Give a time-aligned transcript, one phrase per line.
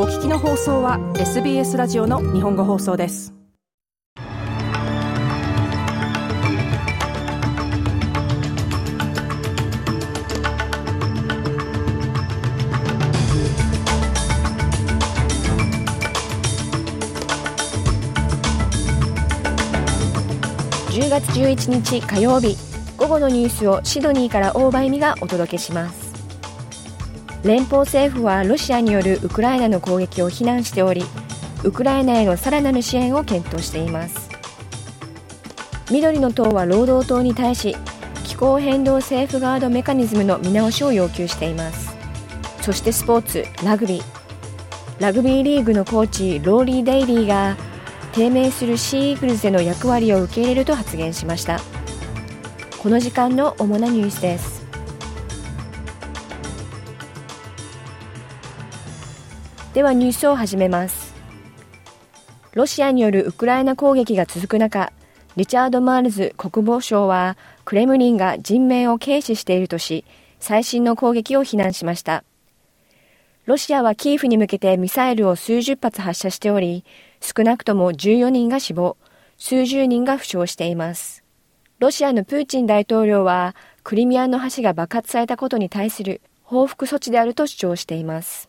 [0.00, 3.34] お聞きの放送は SBS ラジオの日本語放送です。
[20.92, 22.56] 10月11日火曜日
[22.96, 26.07] 午後のニュースをシドニーから大場恵美がお届けします。
[27.44, 31.04] 連邦政府はロシアによるウクライナの攻撃を非難しており
[31.64, 34.28] ウクライナへのさらなる支援を検討しています。
[35.90, 37.76] 緑の党は労働党に対し
[38.24, 41.96] 気候変動セーフガードメカニズムの見直しを要求しています。
[42.60, 44.02] そしてスポーツラグビー。
[45.00, 47.56] ラグビーリーグのコーチローリー・デイリーが
[48.12, 51.60] 低迷するシーイーグルスでの役割を受け入れると発言しました。
[52.82, 54.57] この時間の主なニュースです。
[59.78, 61.14] ではニュースを始めます。
[62.52, 64.92] ロシアによるウクライナ攻撃が続く中
[65.36, 70.04] リチャード・マールズ国防相はクレムリンが人命を軽視しているとし
[70.40, 72.24] 最新の攻撃を非難しました。
[73.46, 76.84] ロシアはキーフに向けてミサイルを数十発発射しており
[77.20, 78.96] 少なくとも14人が死亡
[79.36, 81.22] 数十人が負傷しています。
[81.78, 83.54] ロシアのプーチン大統領は
[83.84, 88.48] クリミアの橋が爆発されたことに対する報復措置であると主張しています。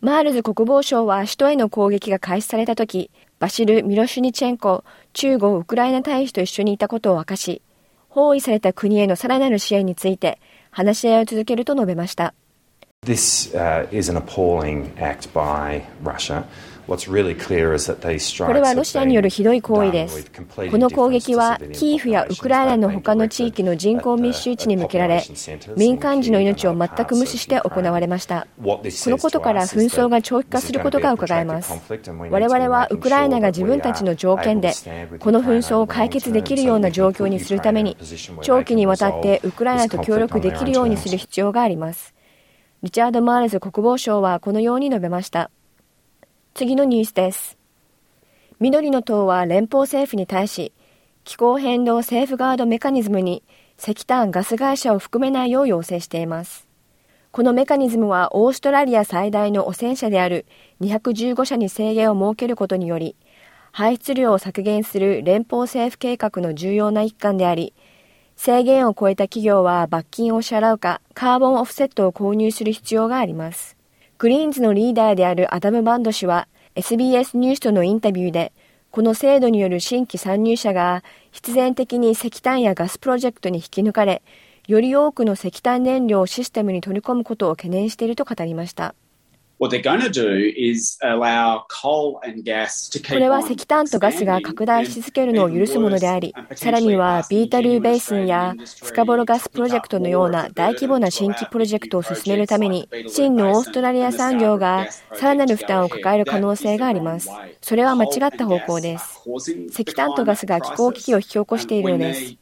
[0.00, 7.62] マールズ国防相は首都への攻撃が開始された時、バシル・ミロシュニチェンコ駐豪ウクライナ大使と一緒にいたことを明かし、
[8.08, 10.38] 包囲された国へのさらなる支援について
[10.70, 12.34] 話し合いを続けると述べました。
[13.06, 16.44] This、uh, is an appalling act by Russia.
[16.88, 20.30] これはロシアによるひどい行為です。
[20.70, 25.22] この攻撃はキーフやウクライナの他の地域の人口密集地に向けられ、
[25.76, 28.46] 民間人の命を全く無視して行われました。
[28.62, 31.72] このことから紛争が長期化することが伺えます。
[32.30, 34.72] 我々はウクライナが自分たちの条件で、
[35.18, 37.96] この紛争を解決できるような状況にするために、
[38.42, 42.14] 長期にわたってウクライナと協力できるようにする必要があります。
[42.82, 45.50] リチャード・マーレズ国防相はこのように述べました。
[46.56, 47.58] 次のニュースです。
[48.60, 50.72] 緑の党は連邦政府に対し、
[51.22, 53.42] 気候変動セーフガードメカニズムに
[53.78, 56.66] 石炭ガス会社を含めないよう要請しています。
[57.30, 60.46] このメカニズムはオーストラリア最大の汚染車である
[60.80, 63.16] 215社に制限を設けることにより、
[63.70, 67.74] 排出量を削減する連邦政府計画の重要な一環であり、
[68.34, 73.75] 制限を超えた企業は罰金を支払うか、カーボンオフセットを購入する必要があります。
[74.18, 78.52] グリーンズのリーダーであるアダム・バンド氏は SBS ニュースとのインタビューで、
[78.90, 84.22] この制度による新規参入者が必然的に石炭やガスプロジェクトに引き抜かれ、
[84.68, 88.94] より多くの石炭燃料をシステムに取り込むことを懸念していると語りました。
[89.58, 89.68] こ
[93.14, 107.30] れは石炭とガスが拡大し続けるのを許すものであり、さらにはビータルーベースンやスカボロガスプロジェクトのような大規模な新規プロジェクトを進めるために、真のオーストラリア産業がさらなる負担を抱える可能性があります。
[107.62, 109.22] それは間違った方向です。
[109.70, 112.36] 石炭とガスが気候危機を引き起こしているのです。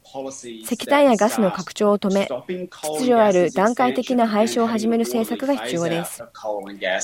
[0.63, 2.27] 石炭やガスの拡張を止め、
[2.71, 6.23] 秩序ある段階的な廃止を始める政策が必要です。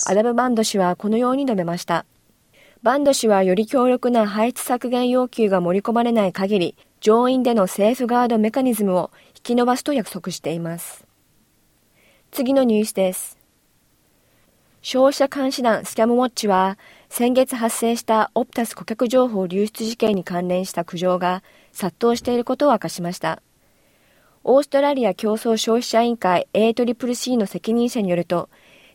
[0.07, 2.07] アダム・バンド氏はこのように述べました。
[2.83, 11.07] バンド氏はより強力な排出削減要求が盛り込まれない限り、上院でのセーフガードメカニズムを引き延ばすと約束しています。
[12.31, 13.39] 次のニュースです。
[14.83, 16.79] 消費者監視団スキャムウォッチは、
[17.11, 23.43] 先月発生したオプタス顧客情報流出事件に関連した苦情が殺到していることを明かしました。
[24.43, 28.49] オーストラリア競争消費者委員会 ACCC の責任者によると、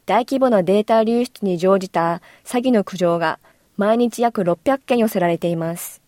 [0.05, 3.39] 大規模なデータ流出に乗じた詐欺の苦情が
[3.75, 6.01] 毎日約600件寄せられています。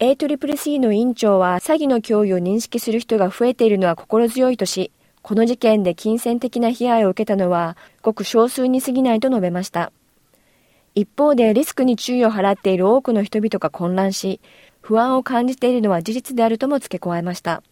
[0.00, 4.90] ACCC の委員長は詐欺の脅威を認識する人が増えているのは心強いとし、
[5.22, 9.92] この事件で金銭的な被害を受けたのはごく少数に過ぎないと述べました。
[10.94, 14.40] 一方でリスクに注意を払っている多くの人々が混乱し、
[14.80, 17.62] 不安を感じているのは事実であるとも付け加えました。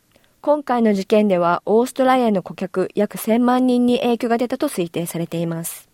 [0.45, 5.89] 今回の事件ではオーストラリアの顧客約1000万人に影響が出たと推定されています。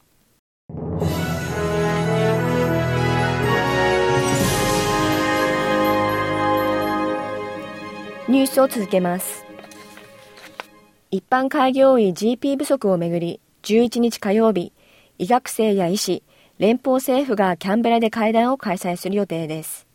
[8.26, 9.44] ニュースを続けます。
[11.10, 14.72] 一般開業医 GP 不足をめぐり、11日火曜日、
[15.18, 16.22] 医学生や医師、
[16.58, 19.87] 連邦政府がキャンベラで会談を開催する予定です。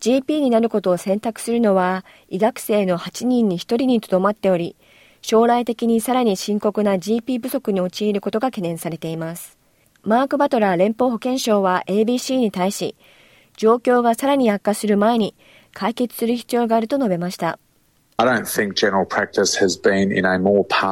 [0.00, 4.74] GP になることを選択するのは医学生の8人に1人にとどまっており、
[5.22, 9.58] 将来的にさらに深刻な GP 不足に陥ることが懸念されています。
[10.02, 12.96] マーク・バトラー連邦保健省は ABC に対し、
[13.58, 15.34] 状況がさらに悪化する前に
[15.74, 17.58] 解決する必要があると述べました。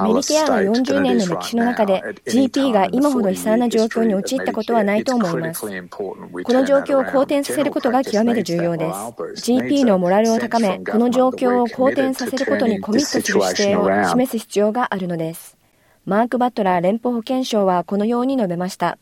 [0.05, 5.61] メディケアの40年の歴史の中で GP が今ほど悲惨な状況に陥ったことはないと思います。
[5.61, 9.53] この状況を好転させることが極めて重要です。
[9.53, 15.59] GP のモラルを高め、この状況を好転させることにコミットする姿勢を示す必要があるのです。
[16.07, 18.97] マーク・バットラー連邦保健相はこのように述べました。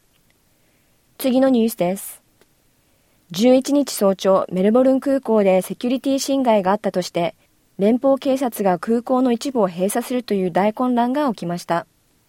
[1.18, 2.22] 次のニュースです。
[3.32, 7.34] 11日早朝、メルボルン空港でセキュリティ侵害があったとして、
[7.78, 11.86] 連邦警察が空港の一部を閉鎖するという大混乱が起きました。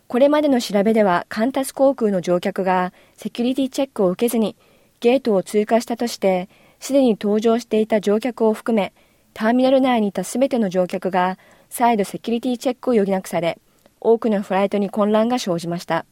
[0.08, 4.56] これまでの調べでは、カンタス航空の乗客がセキュリティチェックを受けずに
[5.00, 6.50] ゲートを通過したとして、
[6.80, 8.94] すでに搭乗していた乗客を含め、
[9.34, 11.38] ターミナル内にいたすべての乗客が
[11.70, 13.58] 再度セキュリティチェックを余儀なくされ、
[14.02, 16.06] 多くのフライトに混乱が生じました。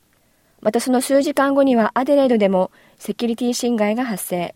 [0.62, 4.56] またその数時間後にはアデレードでもセキュリティ侵害が発生。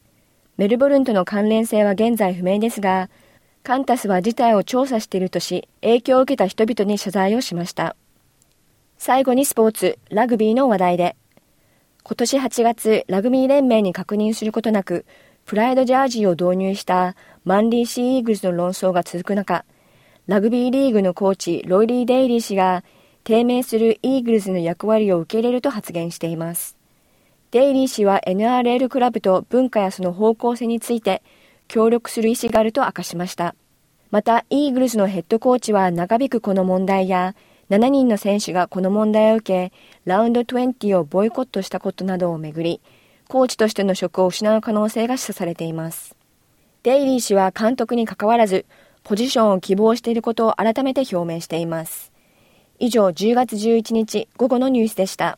[0.58, 3.10] メルボルンとの関連性は現在不明ですが、
[3.64, 7.96] カンタスは事態を調査しているとし、影響を受けた人々に謝罪をしました。
[8.98, 11.16] 最後にスポーツ、ラグビーの話題で。
[12.04, 15.06] 今年8月、ラグビー連盟に確認することなく、
[15.46, 19.66] プライドジャージを導入したマンリーシー・イーグルスの論争が続く中、
[20.28, 22.84] ラグビーリーグのコーチ、ロイリー・デイリー氏が、
[23.24, 26.78] 低迷するイーグルスの役割を受け入れると発言しています。
[27.52, 31.24] デイリー氏は NRL クラブと文化やその方向性について、
[31.70, 33.56] 協力する意思があると明かしました。
[34.12, 37.36] また、イーグルスのヘッドコーチは長引くこの問題や、
[37.70, 39.74] 7人の選手がこの問題を受け、
[40.04, 42.82] ラウンド20をボイコットしたことなどをめぐり、
[43.28, 46.16] コーチとしての職を失う可能性が示唆されています。
[46.82, 48.66] デイリー氏は監督に関わらず、
[49.04, 52.12] ポジションを希望していることを改めて表明しています。
[52.80, 55.38] 以上、10月11日午後のニュースでした。